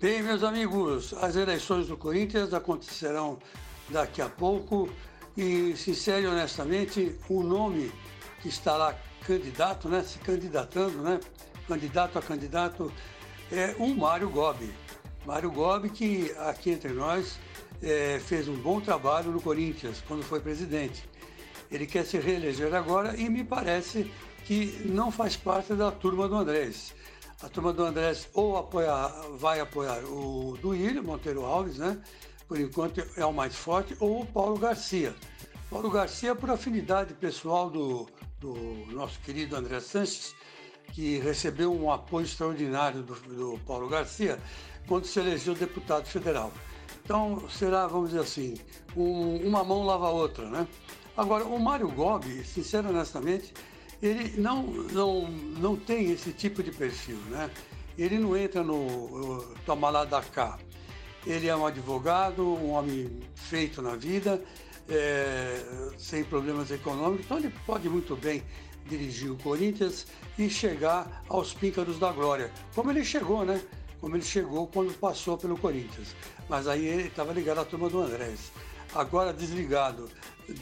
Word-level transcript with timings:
Bem, 0.00 0.22
meus 0.22 0.44
amigos, 0.44 1.12
as 1.14 1.34
eleições 1.34 1.88
do 1.88 1.96
Corinthians 1.96 2.54
acontecerão 2.54 3.36
daqui 3.88 4.22
a 4.22 4.28
pouco 4.28 4.88
e, 5.36 5.76
sincero 5.76 6.22
e 6.22 6.26
honestamente, 6.28 7.16
o 7.28 7.42
nome 7.42 7.90
que 8.40 8.46
está 8.48 8.76
lá 8.76 8.94
candidato, 9.26 9.88
né, 9.88 10.04
se 10.04 10.20
candidatando, 10.20 10.98
né, 10.98 11.18
candidato 11.66 12.16
a 12.16 12.22
candidato, 12.22 12.92
é 13.50 13.74
o 13.76 13.88
Mário 13.88 14.30
Gobi. 14.30 14.72
Mário 15.26 15.50
Gobi, 15.50 15.90
que 15.90 16.32
aqui 16.46 16.70
entre 16.70 16.92
nós 16.92 17.36
é, 17.82 18.20
fez 18.24 18.46
um 18.46 18.54
bom 18.54 18.80
trabalho 18.80 19.32
no 19.32 19.42
Corinthians 19.42 20.00
quando 20.06 20.22
foi 20.22 20.38
presidente. 20.38 21.02
Ele 21.72 21.86
quer 21.86 22.06
se 22.06 22.18
reeleger 22.18 22.72
agora 22.72 23.16
e 23.16 23.28
me 23.28 23.42
parece 23.42 24.08
que 24.44 24.80
não 24.84 25.10
faz 25.10 25.36
parte 25.36 25.74
da 25.74 25.90
turma 25.90 26.28
do 26.28 26.36
Andrés. 26.36 26.94
A 27.40 27.48
turma 27.48 27.72
do 27.72 27.84
Andrés 27.84 28.28
ou 28.34 28.56
apoia, 28.56 28.90
vai 29.36 29.60
apoiar 29.60 30.02
o 30.04 30.58
Duílio 30.60 31.04
Monteiro 31.04 31.44
Alves, 31.44 31.78
né? 31.78 31.96
Por 32.48 32.58
enquanto 32.58 33.00
é 33.16 33.24
o 33.24 33.32
mais 33.32 33.54
forte, 33.54 33.96
ou 34.00 34.22
o 34.22 34.26
Paulo 34.26 34.58
Garcia. 34.58 35.14
Paulo 35.70 35.88
Garcia, 35.88 36.34
por 36.34 36.50
afinidade 36.50 37.14
pessoal 37.14 37.70
do, 37.70 38.08
do 38.40 38.54
nosso 38.90 39.20
querido 39.20 39.54
André 39.54 39.78
Sanches, 39.78 40.34
que 40.92 41.18
recebeu 41.18 41.72
um 41.72 41.92
apoio 41.92 42.24
extraordinário 42.24 43.02
do, 43.02 43.14
do 43.14 43.60
Paulo 43.64 43.88
Garcia 43.88 44.40
quando 44.88 45.04
se 45.04 45.20
elegeu 45.20 45.54
deputado 45.54 46.06
federal. 46.06 46.52
Então 47.04 47.48
será, 47.48 47.86
vamos 47.86 48.10
dizer 48.10 48.22
assim, 48.22 48.56
um, 48.96 49.36
uma 49.46 49.62
mão 49.62 49.84
lava 49.84 50.08
a 50.08 50.10
outra, 50.10 50.48
né? 50.50 50.66
Agora, 51.16 51.44
o 51.44 51.58
Mário 51.58 51.88
Gobi, 51.88 52.44
sincero 52.44 52.88
honestamente, 52.88 53.54
ele 54.02 54.40
não, 54.40 54.62
não, 54.62 55.28
não 55.28 55.76
tem 55.76 56.10
esse 56.12 56.32
tipo 56.32 56.62
de 56.62 56.70
perfil, 56.70 57.16
né? 57.30 57.50
Ele 57.96 58.18
não 58.18 58.36
entra 58.36 58.62
no 58.62 59.44
toma 59.66 59.90
lá 59.90 60.04
da 60.04 60.22
cá. 60.22 60.58
Ele 61.26 61.48
é 61.48 61.56
um 61.56 61.66
advogado, 61.66 62.46
um 62.46 62.70
homem 62.70 63.20
feito 63.34 63.82
na 63.82 63.96
vida, 63.96 64.40
é, 64.88 65.90
sem 65.98 66.24
problemas 66.24 66.70
econômicos, 66.70 67.26
então 67.26 67.38
ele 67.38 67.52
pode 67.66 67.88
muito 67.88 68.16
bem 68.16 68.42
dirigir 68.86 69.30
o 69.30 69.36
Corinthians 69.36 70.06
e 70.38 70.48
chegar 70.48 71.22
aos 71.28 71.52
píncaros 71.52 71.98
da 71.98 72.10
glória, 72.10 72.50
como 72.74 72.90
ele 72.90 73.04
chegou, 73.04 73.44
né? 73.44 73.60
Como 74.00 74.16
ele 74.16 74.24
chegou 74.24 74.66
quando 74.68 74.96
passou 74.98 75.36
pelo 75.36 75.58
Corinthians. 75.58 76.14
Mas 76.48 76.66
aí 76.68 76.86
ele 76.86 77.08
estava 77.08 77.32
ligado 77.32 77.58
à 77.58 77.64
turma 77.64 77.90
do 77.90 78.00
Andrés. 78.00 78.52
Agora 78.94 79.32
desligado 79.32 80.08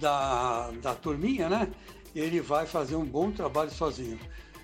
da, 0.00 0.70
da 0.82 0.94
turminha, 0.94 1.48
né? 1.48 1.70
Ele 2.14 2.40
vai 2.40 2.66
fazer 2.66 2.96
um 2.96 3.04
bom 3.04 3.30
trabalho 3.30 3.70
sozinho. 3.70 4.18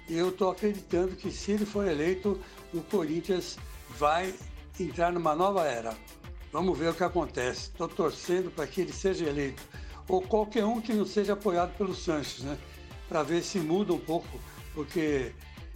E 0.09 0.17
eu 0.17 0.29
estou 0.29 0.51
acreditando 0.51 1.17
que 1.17 1.31
se 1.31 1.53
ele 1.53 1.67
for 1.67 1.87
eleito, 1.87 2.41
o 2.73 2.81
Corinthians 2.81 3.59
vai 3.91 4.35
entrar 4.79 5.13
numa 5.13 5.35
nova 5.35 5.65
era. 5.65 5.97
Vamos 6.53 6.79
ver 6.79 6.91
o 6.91 6.95
que 6.95 7.05
acontece. 7.05 7.71
Estou 7.71 7.89
torcendo 7.89 8.51
para 8.51 8.67
que 8.67 8.81
ele 8.81 8.93
seja 8.93 9.27
eleito. 9.27 9.63
Ou 10.09 10.23
qualquer 10.23 10.65
um 10.65 10.81
que 10.81 10.93
não 10.93 11.05
seja 11.05 11.33
apoiado 11.33 11.77
pelo 11.77 11.95
Sanches, 11.95 12.45
né? 12.45 12.57
Para 13.09 13.23
ver 13.23 13.43
se 13.43 13.59
muda 13.59 13.93
um 13.93 13.99
pouco, 13.99 14.41
porque 14.75 15.33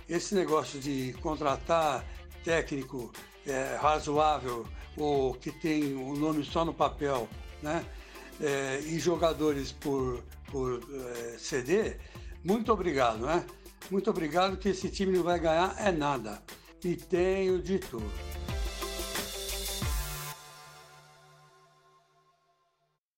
esse 0.08 0.34
negócio 0.34 0.78
de 0.80 1.12
contratar 1.20 2.04
técnico 2.44 3.12
é, 3.46 3.76
razoável 3.80 4.66
ou 4.96 5.34
que 5.34 5.50
tem 5.50 5.94
o 5.94 6.10
um 6.10 6.16
nome 6.16 6.44
só 6.44 6.64
no 6.64 6.74
papel, 6.74 7.28
né? 7.62 7.84
É, 8.40 8.80
e 8.86 8.98
jogadores 8.98 9.70
por 9.70 10.22
por 10.50 10.80
é, 10.92 11.36
ceder, 11.38 11.98
muito 12.44 12.72
obrigado, 12.72 13.26
né? 13.26 13.44
Muito 13.90 14.10
obrigado 14.10 14.56
que 14.56 14.68
esse 14.68 14.88
time 14.88 15.16
não 15.16 15.22
vai 15.22 15.38
ganhar 15.38 15.74
é 15.78 15.90
nada. 15.90 16.42
E 16.84 16.96
tenho 16.96 17.60
de 17.60 17.78
tudo. 17.78 18.39